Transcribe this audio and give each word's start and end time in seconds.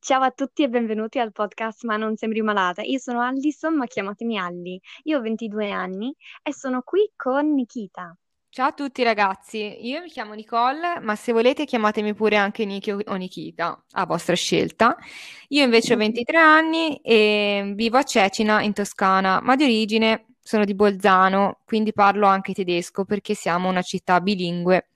Ciao 0.00 0.22
a 0.22 0.30
tutti 0.30 0.62
e 0.62 0.68
benvenuti 0.68 1.18
al 1.18 1.32
podcast 1.32 1.84
Ma 1.84 1.96
non 1.96 2.16
sembri 2.16 2.40
malata. 2.40 2.82
Io 2.82 2.98
sono 2.98 3.20
Allison, 3.20 3.74
ma 3.74 3.86
chiamatemi 3.86 4.38
Alli. 4.38 4.80
Io 5.04 5.18
ho 5.18 5.20
22 5.20 5.70
anni 5.70 6.14
e 6.42 6.54
sono 6.54 6.82
qui 6.82 7.10
con 7.16 7.52
Nikita. 7.52 8.16
Ciao 8.48 8.68
a 8.68 8.72
tutti 8.72 9.02
ragazzi, 9.02 9.86
io 9.86 10.00
mi 10.00 10.08
chiamo 10.08 10.32
Nicole, 10.34 11.00
ma 11.00 11.16
se 11.16 11.32
volete 11.32 11.64
chiamatemi 11.64 12.14
pure 12.14 12.36
anche 12.36 12.64
Niki 12.64 12.90
o 12.90 13.14
Nikita, 13.14 13.84
a 13.92 14.06
vostra 14.06 14.34
scelta. 14.34 14.96
Io 15.48 15.64
invece 15.64 15.94
ho 15.94 15.96
23 15.96 16.38
anni 16.38 16.96
e 17.02 17.72
vivo 17.74 17.98
a 17.98 18.04
Cecina 18.04 18.62
in 18.62 18.72
Toscana, 18.72 19.40
ma 19.42 19.56
di 19.56 19.64
origine 19.64 20.28
sono 20.40 20.64
di 20.64 20.74
Bolzano, 20.74 21.60
quindi 21.64 21.92
parlo 21.92 22.26
anche 22.26 22.54
tedesco 22.54 23.04
perché 23.04 23.34
siamo 23.34 23.68
una 23.68 23.82
città 23.82 24.20
bilingue. 24.20 24.88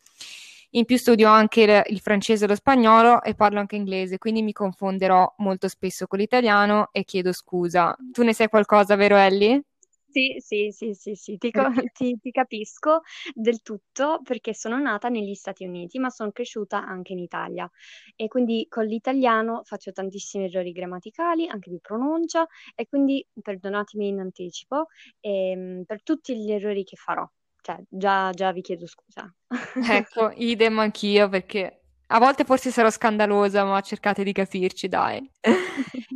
In 0.75 0.85
più 0.85 0.99
studio 0.99 1.29
anche 1.31 1.83
il 1.87 2.01
francese 2.01 2.45
e 2.45 2.49
lo 2.49 2.55
spagnolo 2.55 3.23
e 3.23 3.35
parlo 3.35 3.59
anche 3.59 3.77
inglese, 3.77 4.19
quindi 4.19 4.43
mi 4.43 4.53
confonderò 4.53 5.35
molto 5.39 5.67
spesso 5.69 6.07
con 6.07 6.19
l'italiano 6.19 6.91
e 6.93 7.05
chiedo 7.05 7.33
scusa. 7.33 7.97
Tu 8.11 8.23
ne 8.23 8.35
sai 8.35 8.49
qualcosa, 8.49 8.95
vero 8.97 9.17
Ellie? 9.17 9.63
Sì, 10.07 10.37
sì, 10.41 10.71
sì, 10.73 10.93
sì, 10.93 11.15
sì, 11.15 11.39
ti, 11.39 11.51
ti- 11.93 12.19
ti 12.21 12.31
capisco 12.31 13.01
del 13.35 13.63
tutto 13.63 14.21
perché 14.23 14.53
sono 14.55 14.79
nata 14.79 15.09
negli 15.09 15.35
Stati 15.35 15.65
Uniti, 15.65 15.99
ma 15.99 16.11
sono 16.11 16.31
cresciuta 16.33 16.85
anche 16.85 17.13
in 17.13 17.19
Italia 17.19 17.69
e 18.15 18.29
quindi 18.29 18.67
con 18.69 18.85
l'italiano 18.85 19.63
faccio 19.65 19.91
tantissimi 19.93 20.45
errori 20.45 20.73
grammaticali, 20.73 21.49
anche 21.49 21.71
di 21.71 21.79
pronuncia 21.81 22.47
e 22.75 22.87
quindi 22.87 23.27
perdonatemi 23.41 24.09
in 24.09 24.21
anticipo 24.21 24.89
ehm, 25.21 25.85
per 25.87 26.03
tutti 26.03 26.37
gli 26.37 26.53
errori 26.53 26.85
che 26.85 26.97
farò. 26.97 27.27
Cioè, 27.63 27.77
già, 27.89 28.31
già 28.33 28.53
vi 28.53 28.61
chiedo 28.61 28.87
scusa. 28.87 29.33
Ecco, 30.03 30.33
idem 30.37 30.79
anch'io 30.81 31.29
perché 31.29 31.81
a 32.09 32.19
volte 32.19 32.45
forse 32.45 32.71
sarò 32.71 32.91
scandalosa, 32.91 33.65
ma 33.65 33.81
cercate 33.81 34.23
di 34.25 34.33
capirci, 34.33 34.89
dai. 34.89 35.31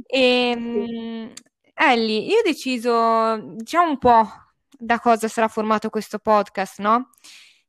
E, 0.07 0.53
Sì. 0.55 0.61
mm, 0.61 1.27
Ellie, 1.75 2.21
io 2.21 2.39
ho 2.39 2.43
deciso, 2.45 3.39
diciamo 3.55 3.91
un 3.91 3.99
po' 3.99 4.29
da 4.79 4.99
cosa 5.01 5.29
sarà 5.29 5.49
formato 5.49 5.89
questo 5.89 6.19
podcast, 6.19 6.81
no? 6.81 7.11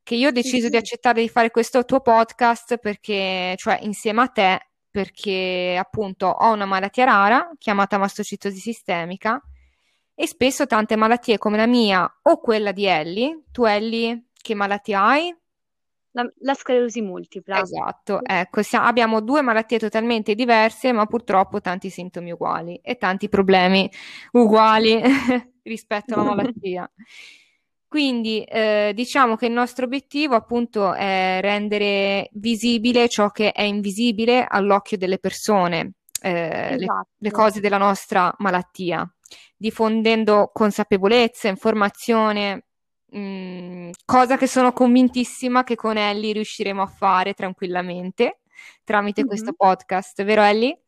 Che 0.04 0.16
io 0.16 0.30
ho 0.30 0.32
deciso 0.32 0.68
di 0.70 0.76
Mhm. 0.76 0.82
accettare 0.82 1.22
di 1.22 1.30
fare 1.30 1.52
questo 1.52 1.84
tuo 1.86 2.02
podcast 2.02 2.78
perché, 2.78 3.54
cioè 3.58 3.80
insieme 3.84 4.22
a 4.22 4.28
te, 4.28 4.68
perché 4.90 5.78
appunto 5.80 6.28
ho 6.28 6.52
una 6.54 6.66
malattia 6.66 7.06
rara 7.06 7.50
chiamata 7.58 7.98
mastocitosi 7.98 8.58
sistemica 8.60 9.42
e 10.20 10.26
spesso 10.26 10.66
tante 10.66 10.96
malattie 10.96 11.38
come 11.38 11.58
la 11.58 11.68
mia 11.68 12.12
o 12.24 12.40
quella 12.40 12.72
di 12.72 12.88
Ellie, 12.88 13.44
tu 13.52 13.66
Ellie, 13.66 14.30
che 14.34 14.56
malattia 14.56 15.04
hai? 15.04 15.36
La, 16.14 16.28
la 16.40 16.56
sclerosi 16.56 17.02
multipla. 17.02 17.62
Esatto, 17.62 18.22
ecco, 18.24 18.64
sia- 18.64 18.84
abbiamo 18.84 19.22
due 19.22 19.44
malattie 19.44 19.78
totalmente 19.78 20.34
diverse, 20.34 20.92
ma 20.92 21.06
purtroppo 21.06 21.62
tanti 21.62 21.92
sintomi 21.92 22.32
uguali 22.32 22.80
e 22.82 22.96
tanti 22.96 23.30
problemi 23.30 23.88
uguali 24.32 25.00
rispetto 25.62 26.16
alla 26.16 26.34
malattia. 26.34 26.90
Quindi 27.88 28.44
eh, 28.44 28.94
diciamo 28.96 29.36
che 29.36 29.46
il 29.46 29.52
nostro 29.52 29.86
obiettivo 29.86 30.34
appunto 30.34 30.94
è 30.94 31.38
rendere 31.42 32.30
visibile 32.34 33.08
ciò 33.08 33.30
che 33.30 33.52
è 33.52 33.62
invisibile 33.62 34.48
all'occhio 34.50 34.98
delle 34.98 35.20
persone, 35.20 35.92
eh, 36.22 36.78
le, 36.78 36.92
le 37.18 37.30
Esatto. 37.30 37.32
cose 37.32 37.60
della 37.60 37.78
nostra 37.78 38.34
malattia, 38.40 39.10
diffondendo 39.56 40.50
consapevolezza, 40.54 41.48
informazione, 41.48 42.66
mh, 43.06 43.90
cosa 44.06 44.38
che 44.38 44.48
sono 44.48 44.72
convintissima 44.74 45.64
che 45.64 45.76
con 45.76 45.98
Ellie 45.98 46.34
riusciremo 46.34 46.82
a 46.82 46.88
fare 46.88 47.34
tranquillamente 47.34 48.40
tramite 48.84 49.24
questo 49.26 49.52
Mhm. 49.52 49.56
podcast, 49.56 50.24
vero 50.24 50.42
Ellie? 50.42 50.82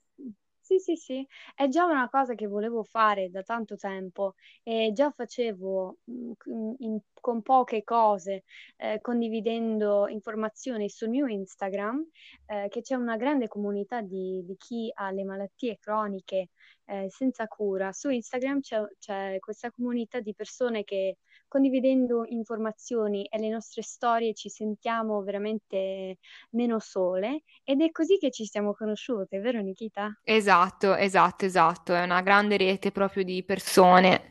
Sì, 0.70 0.78
sì, 0.78 0.96
sì, 0.98 1.28
è 1.56 1.68
già 1.68 1.86
una 1.86 2.08
cosa 2.10 2.36
che 2.36 2.46
volevo 2.46 2.84
fare 2.84 3.32
da 3.32 3.42
tanto 3.42 3.76
tempo 3.76 4.36
e 4.62 4.92
già 4.94 5.10
facevo 5.10 5.98
mm, 6.12 6.32
con 6.38 6.76
in- 6.80 7.00
con 7.20 7.42
poche 7.42 7.84
cose, 7.84 8.44
eh, 8.78 9.00
condividendo 9.02 10.08
informazioni 10.08 10.88
sul 10.88 11.10
mio 11.10 11.26
Instagram, 11.26 12.08
eh, 12.46 12.68
che 12.70 12.82
c'è 12.82 12.94
una 12.96 13.18
grande 13.18 13.48
comunità 13.48 14.02
di, 14.02 14.44
di 14.46 14.56
chi 14.58 14.92
ha 14.94 15.10
le 15.12 15.24
malattie 15.24 15.78
croniche, 15.80 16.50
eh, 16.86 17.08
senza 17.10 17.48
cura. 17.48 17.92
Su 17.92 18.10
Instagram 18.12 18.60
c'è 18.62 18.80
c'è 19.00 19.40
questa 19.40 19.72
comunità 19.72 20.20
di 20.20 20.34
persone 20.36 20.84
che 20.84 21.18
condividendo 21.50 22.26
informazioni 22.30 23.26
e 23.26 23.38
le 23.40 23.50
nostre 23.50 23.82
storie 23.82 24.34
ci 24.34 24.48
sentiamo 24.50 25.22
veramente 25.24 26.20
meno 26.52 26.80
sole 26.80 27.44
ed 27.66 27.82
è 27.82 27.92
così 27.92 28.18
che 28.18 28.32
ci 28.32 28.46
siamo 28.46 28.74
conosciute, 28.74 29.40
vero 29.40 29.60
Nikita? 29.60 30.18
Esatto, 30.24 30.96
esatto, 30.96 31.46
esatto, 31.46 31.94
è 31.96 32.04
una 32.04 32.22
grande 32.22 32.56
rete 32.58 32.92
proprio 32.92 33.24
di 33.24 33.44
persone 33.44 34.30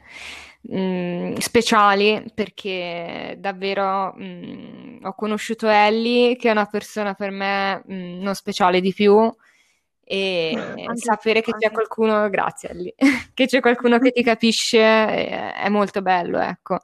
mh, 0.63 1.35
speciali 1.39 2.25
perché 2.33 3.35
davvero 3.39 4.13
mh, 4.15 5.01
ho 5.03 5.15
conosciuto 5.15 5.67
Ellie 5.67 6.37
che 6.37 6.49
è 6.49 6.53
una 6.53 6.67
persona 6.67 7.15
per 7.15 7.31
me 7.31 7.83
mh, 7.85 8.23
non 8.23 8.35
speciale 8.35 8.81
di 8.81 8.93
più 8.93 9.29
e 10.05 10.55
Anche 10.57 11.01
sapere 11.03 11.43
che 11.43 11.53
c'è 11.53 11.71
qualcuno, 11.71 12.31
grazie 12.31 12.71
Ellie, 12.71 12.95
che 13.35 13.47
c'è 13.47 13.61
qualcuno 13.61 13.99
che 13.99 14.11
ti 14.13 14.23
capisce 14.23 14.79
eh, 14.79 15.53
è 15.53 15.69
molto 15.69 16.01
bello, 16.01 16.39
ecco. 16.39 16.79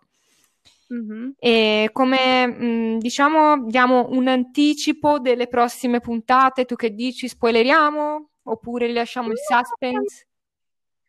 Mhm. 0.89 1.35
E 1.39 1.91
come 1.93 2.47
mh, 2.47 2.99
diciamo, 2.99 3.65
diamo 3.67 4.07
un 4.11 4.29
anticipo 4.29 5.19
delle 5.19 5.47
prossime 5.47 6.01
puntate, 6.01 6.65
tu 6.65 6.75
che 6.75 6.95
dici? 6.95 7.29
Spoileriamo? 7.29 8.29
Oppure 8.45 8.93
lasciamo 8.93 9.31
il 9.31 9.39
suspense? 9.39 10.27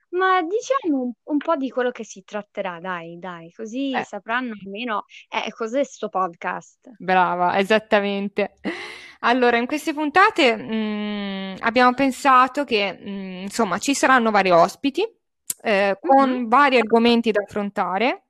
Ma 0.09 0.41
diciamo 0.41 1.01
un, 1.03 1.11
un 1.23 1.37
po' 1.37 1.55
di 1.57 1.69
quello 1.69 1.91
che 1.91 2.05
si 2.05 2.23
tratterà, 2.23 2.79
dai, 2.79 3.17
dai, 3.19 3.51
così 3.51 3.91
Eh, 3.91 4.03
sapranno 4.03 4.53
almeno 4.63 5.03
eh, 5.29 5.51
cos'è 5.51 5.83
sto 5.83 6.07
podcast. 6.09 6.91
brava, 6.97 7.57
esattamente. 7.59 8.55
Allora, 9.19 9.57
in 9.57 9.65
queste 9.65 9.93
puntate 9.93 10.55
mh, 10.55 11.57
abbiamo 11.61 11.93
pensato 11.93 12.63
che 12.63 12.93
mh, 12.93 13.41
insomma 13.43 13.77
ci 13.79 13.93
saranno 13.93 14.31
vari 14.31 14.51
ospiti 14.51 15.03
eh, 15.61 15.97
con 15.99 16.47
vari 16.47 16.77
argomenti 16.77 17.31
da 17.31 17.41
affrontare. 17.41 18.24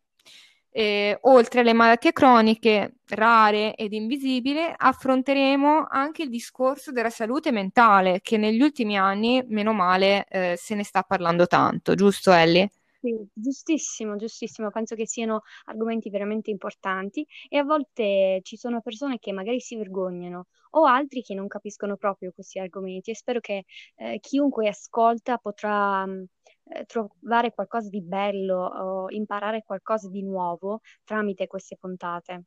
Eh, 0.78 1.18
oltre 1.22 1.62
alle 1.62 1.72
malattie 1.72 2.12
croniche 2.12 2.96
rare 3.08 3.75
ed 3.75 3.94
invisibili, 3.94 4.59
affronteremo 4.75 5.88
anche 5.90 6.24
il 6.24 6.30
discorso 6.30 6.91
della 6.91 7.09
salute 7.09 7.52
mentale, 7.53 8.19
che 8.22 8.36
negli 8.38 8.62
ultimi 8.62 8.97
anni, 8.97 9.41
meno 9.47 9.72
male, 9.72 10.25
eh, 10.28 10.56
se 10.58 10.75
ne 10.75 10.84
sta 10.84 11.03
parlando 11.03 11.47
tanto, 11.47 11.96
giusto 11.96 12.31
Ellie? 12.34 12.72
Sì, 13.00 13.16
giustissimo, 13.34 14.16
giustissimo, 14.16 14.72
penso 14.72 14.96
che 14.96 15.06
siano 15.08 15.41
argomenti 15.66 16.09
veramente 16.09 16.50
importanti 16.50 17.24
e 17.47 17.57
a 17.59 17.63
volte 17.63 18.40
ci 18.42 18.57
sono 18.57 18.81
persone 18.81 19.19
che 19.19 19.31
magari 19.31 19.59
si 19.59 19.75
vergognano 19.75 20.47
o 20.72 20.86
altri 20.86 21.22
che 21.22 21.36
non 21.36 21.47
capiscono 21.47 21.97
proprio 21.97 22.31
questi 22.34 22.57
argomenti 22.57 23.12
e 23.12 23.16
spero 23.16 23.40
che 23.42 23.66
eh, 23.97 24.19
chiunque 24.19 24.68
ascolta 24.68 25.38
potrà 25.38 26.03
mh, 26.07 26.25
eh, 26.70 26.86
trovare 26.86 27.53
qualcosa 27.53 27.90
di 27.90 28.02
bello 28.02 28.58
o 28.66 29.09
imparare 29.12 29.64
qualcosa 29.64 30.09
di 30.09 30.22
nuovo 30.24 30.81
tramite 31.03 31.48
queste 31.48 31.78
puntate. 31.78 32.44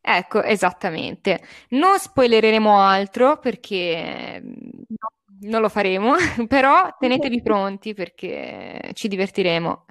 Ecco, 0.00 0.42
esattamente. 0.42 1.40
Non 1.70 1.98
spoilereremo 1.98 2.78
altro 2.78 3.38
perché 3.38 4.40
No. 4.90 5.08
non 5.40 5.60
lo 5.60 5.68
faremo, 5.68 6.14
però 6.48 6.94
tenetevi 6.98 7.42
pronti 7.42 7.94
perché 7.94 8.90
ci 8.94 9.08
divertiremo. 9.08 9.86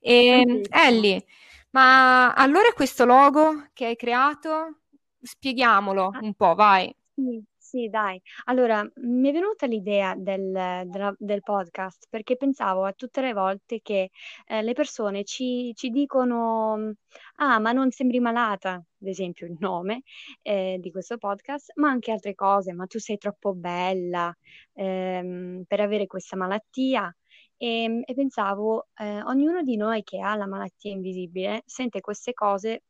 E, 0.00 0.44
Tantissimo. 0.46 0.70
Ellie, 0.70 1.24
ma 1.70 2.32
allora 2.34 2.72
questo 2.74 3.04
logo 3.04 3.68
che 3.72 3.86
hai 3.86 3.96
creato, 3.96 4.80
spieghiamolo 5.22 6.16
Ah, 6.16 6.20
un 6.20 6.34
po', 6.34 6.54
vai. 6.54 6.94
Sì, 7.16 7.44
sì, 7.74 7.88
dai. 7.88 8.20
Allora, 8.44 8.88
mi 8.96 9.28
è 9.28 9.32
venuta 9.32 9.66
l'idea 9.66 10.14
del, 10.16 10.52
della- 10.86 11.14
del 11.18 11.42
podcast 11.42 12.06
perché 12.08 12.36
pensavo 12.36 12.84
a 12.84 12.92
tutte 12.92 13.20
le 13.20 13.32
volte 13.32 13.80
che 13.82 14.10
eh, 14.46 14.62
le 14.62 14.72
persone 14.74 15.24
ci, 15.24 15.72
ci 15.74 15.88
dicono, 15.90 16.94
ah, 17.36 17.58
ma 17.58 17.72
non 17.72 17.90
sembri 17.90 18.20
malata, 18.20 18.74
ad 18.74 19.06
esempio 19.08 19.46
il 19.46 19.56
nome 19.58 20.02
eh, 20.42 20.76
di 20.80 20.90
questo 20.92 21.18
podcast, 21.18 21.72
ma 21.76 21.88
anche 21.88 22.12
altre 22.12 22.34
cose, 22.36 22.72
ma 22.72 22.86
tu 22.86 22.98
sei 23.00 23.18
troppo 23.18 23.54
bella 23.54 24.32
ehm, 24.74 25.64
per 25.66 25.80
avere 25.80 26.06
questa 26.06 26.36
malattia. 26.36 27.12
E, 27.56 28.02
e 28.04 28.14
pensavo, 28.14 28.88
eh, 28.96 29.20
ognuno 29.22 29.62
di 29.62 29.76
noi 29.76 30.02
che 30.04 30.20
ha 30.20 30.34
la 30.36 30.46
malattia 30.46 30.92
invisibile 30.92 31.62
sente 31.66 32.00
queste 32.00 32.32
cose 32.34 32.82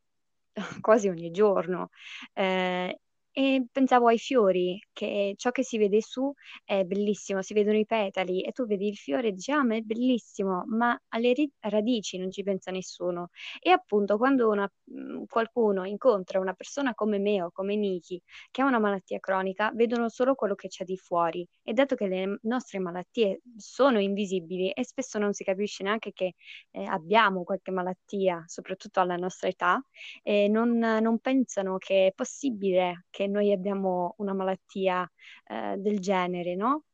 quasi 0.81 1.09
ogni 1.09 1.31
giorno. 1.31 1.89
Eh, 2.33 2.99
e 3.37 3.67
pensavo 3.73 4.07
ai 4.07 4.19
fiori, 4.19 4.81
che 4.93 5.35
ciò 5.37 5.51
che 5.51 5.65
si 5.65 5.77
vede 5.77 6.01
su 6.01 6.33
è 6.65 6.85
bellissimo, 6.85 7.43
si 7.43 7.53
vedono 7.53 7.77
i 7.77 7.85
petali 7.85 8.43
e 8.43 8.53
tu 8.53 8.65
vedi 8.65 8.87
il 8.87 8.97
fiore 8.97 9.29
e 9.29 9.33
dici, 9.33 9.51
ah, 9.51 9.65
ma 9.65 9.75
è 9.75 9.81
bellissimo, 9.81 10.63
ma 10.69 10.97
alle 11.09 11.33
ri- 11.33 11.53
radici 11.61 12.17
non 12.17 12.31
ci 12.31 12.45
pensa 12.45 12.71
nessuno. 12.71 13.31
E 13.61 13.71
appunto 13.71 14.17
quando 14.19 14.49
una, 14.49 14.71
mm, 14.93 15.25
qualcuno 15.29 15.85
incontra 15.85 16.39
una 16.39 16.53
persona 16.55 16.95
come 16.95 17.19
me 17.19 17.43
o 17.43 17.51
come 17.51 17.75
Niki 17.75 18.23
che 18.53 18.63
ha 18.63 18.67
una 18.67 18.79
malattia 18.79 19.19
cronica, 19.19 19.73
vedono 19.75 20.09
solo 20.09 20.35
quello 20.37 20.55
che 20.55 20.69
c'è 20.69 20.85
di 20.85 20.97
fuori. 20.97 21.45
E 21.65 21.73
dato 21.73 21.97
che 21.97 22.07
le 22.07 22.39
nostre 22.43 22.79
malattie 22.79 23.41
sono 23.57 23.99
invisibili 23.99 24.71
e 24.71 24.85
spesso 24.85 25.19
non 25.19 25.33
si 25.33 25.43
capisce 25.43 25.83
neanche 25.83 26.13
che 26.13 26.35
eh, 26.71 26.85
abbiamo 26.85 27.43
qualche 27.43 27.73
malattia, 27.73 28.45
soprattutto 28.47 29.01
alla 29.01 29.17
nostra 29.17 29.49
età, 29.49 29.83
eh, 30.23 30.49
non, 30.49 30.79
non 30.79 31.19
pensano 31.19 31.79
che 31.79 32.09
è 32.09 32.13
possibile 32.13 33.07
che 33.11 33.24
noi 33.27 33.53
abbiamo 33.53 34.15
una 34.19 34.35
malattia 34.35 35.11
eh, 35.47 35.77
del 35.79 36.01
genere, 36.01 36.55
no? 36.55 36.85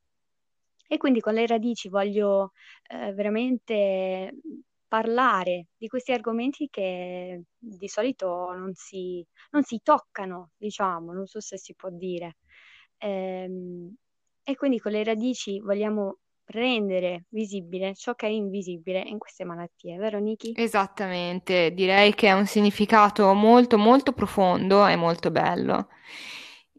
E 0.89 0.97
quindi 0.99 1.21
con 1.21 1.35
le 1.35 1.47
radici 1.47 1.89
voglio 1.89 2.53
eh, 2.89 3.13
veramente 3.13 4.35
parlare 4.89 5.69
di 5.77 5.87
questi 5.87 6.11
argomenti 6.11 6.69
che 6.69 7.45
di 7.57 7.89
solito 7.89 8.53
non 8.55 8.73
si, 8.75 9.25
non 9.51 9.63
si 9.63 9.81
toccano, 9.85 10.51
diciamo, 10.57 11.13
non 11.13 11.27
so 11.27 11.39
se 11.41 11.57
si 11.59 11.75
può 11.77 11.91
dire. 11.91 12.39
Ehm, 12.99 13.95
e 14.43 14.57
quindi 14.57 14.81
con 14.81 14.91
le 14.91 15.05
radici 15.05 15.61
vogliamo 15.61 16.19
rendere 16.51 17.25
visibile 17.31 17.95
ciò 17.95 18.15
che 18.15 18.27
è 18.27 18.31
invisibile 18.31 19.03
in 19.07 19.19
queste 19.19 19.45
malattie, 19.45 19.97
vero 19.97 20.19
Niki? 20.19 20.53
Esattamente, 20.57 21.73
direi 21.73 22.15
che 22.15 22.29
ha 22.29 22.37
un 22.37 22.47
significato 22.47 23.33
molto 23.35 23.79
molto 23.79 24.13
profondo 24.13 24.87
e 24.87 24.97
molto 24.97 25.31
bello. 25.31 25.89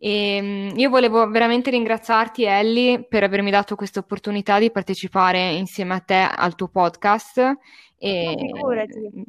E 0.04 0.36
ehm, 0.36 0.74
io 0.78 0.90
volevo 0.90 1.30
veramente 1.30 1.70
ringraziarti, 1.70 2.44
Ellie, 2.44 3.04
per 3.04 3.24
avermi 3.24 3.52
dato 3.52 3.76
questa 3.76 4.00
opportunità 4.00 4.58
di 4.58 4.72
partecipare 4.72 5.52
insieme 5.52 5.94
a 5.94 6.00
te 6.00 6.16
al 6.16 6.56
tuo 6.56 6.70
podcast. 6.70 7.58
E 8.00 8.36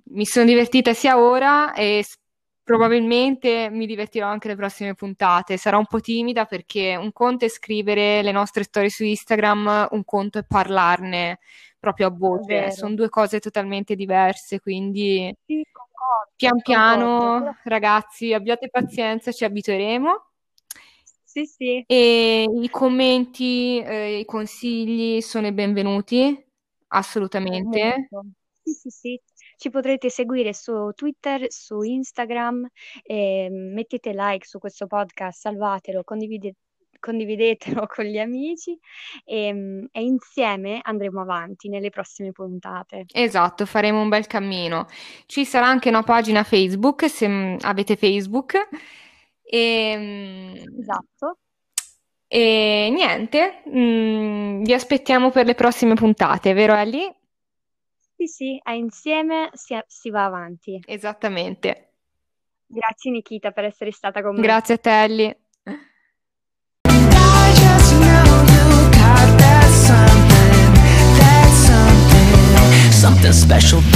mi 0.05 0.25
sono 0.25 0.47
divertita 0.47 0.95
sia 0.95 1.19
ora 1.19 1.75
e 1.75 2.03
probabilmente 2.73 3.69
mi 3.71 3.85
divertirò 3.85 4.27
anche 4.27 4.49
le 4.49 4.57
prossime 4.57 4.95
puntate. 4.95 5.59
Sarò 5.59 5.77
un 5.77 5.85
po' 5.85 6.01
timida 6.01 6.47
perché 6.47 6.97
un 6.97 7.13
conto 7.13 7.45
è 7.45 7.49
scrivere 7.49 8.23
le 8.23 8.33
nostre 8.33 8.63
storie 8.63 8.89
su 8.89 9.05
Instagram, 9.05 9.89
un 9.91 10.05
conto 10.07 10.39
è 10.39 10.45
parlarne 10.45 11.39
proprio 11.79 12.07
a 12.07 12.11
voce. 12.11 12.71
Sono 12.71 12.95
due 12.95 13.11
cose 13.11 13.41
totalmente 13.41 13.95
diverse, 13.95 14.59
quindi 14.59 15.37
sì, 15.45 15.63
concordo, 15.71 16.33
pian 16.35 16.63
piano, 16.63 17.05
concordo. 17.05 17.57
ragazzi, 17.65 18.33
abbiate 18.33 18.71
pazienza, 18.71 19.33
ci 19.33 19.45
abitueremo. 19.45 20.31
Sì, 21.23 21.45
sì. 21.45 21.85
E 21.87 22.45
i 22.51 22.71
commenti, 22.71 23.81
eh, 23.81 24.21
i 24.21 24.25
consigli 24.25 25.21
sono 25.21 25.47
i 25.47 25.53
benvenuti, 25.53 26.43
assolutamente. 26.89 28.09
Sì, 28.63 28.73
sì, 28.73 28.91
sì. 28.91 29.21
Ci 29.63 29.71
potrete 29.71 30.11
seguire 30.11 30.53
su 30.55 30.91
Twitter, 30.93 31.47
su 31.49 31.83
Instagram, 31.83 32.67
eh, 33.05 33.49
mettete 33.49 34.11
like 34.13 34.45
su 34.45 34.59
questo 34.59 34.89
podcast, 34.89 35.39
salvatelo, 35.39 36.03
condivide- 36.03 36.57
condividetelo 36.99 37.87
con 37.95 38.05
gli 38.07 38.19
amici 38.19 38.77
e, 39.25 39.87
e, 39.93 40.03
insieme 40.03 40.81
andremo 40.83 41.21
avanti 41.21 41.69
nelle 41.69 41.91
prossime 41.91 42.33
puntate. 42.33 43.05
Esatto, 43.13 43.65
faremo 43.65 44.01
un 44.01 44.09
bel 44.09 44.27
cammino. 44.27 44.89
Ci 45.27 45.45
sarà 45.45 45.69
anche 45.69 45.91
una 45.91 46.03
pagina 46.03 46.43
Facebook 46.43 47.09
se 47.09 47.29
mm, 47.29 47.57
avete 47.61 47.95
Facebook. 47.95 48.55
E, 49.45 49.59
ehm, 49.59 50.55
esatto. 50.81 51.39
E 52.27 52.91
niente, 52.91 53.63
mh, 53.67 53.79
mm, 53.79 54.63
vi 54.65 54.75
aspettiamo 54.75 55.31
per 55.31 55.47
le 55.47 55.55
prossime 55.55 55.95
puntate, 55.95 56.53
vero 56.53 56.75
Ellie? 56.75 57.15
Sì, 58.23 58.29
sì, 58.29 58.61
è 58.63 58.71
insieme 58.71 59.51
si, 59.53 59.77
si 59.89 60.11
va 60.11 60.27
avanti. 60.27 60.81
Esattamente. 60.87 61.95
Grazie 62.67 63.11
Nikita 63.11 63.51
per 63.51 63.65
essere 63.65 63.91
stata 63.91 64.23
con 64.23 64.37
me. 64.37 64.43
Grazie 64.43 64.79
Telly. 64.79 65.37
te, 73.23 73.33
special 73.33 73.92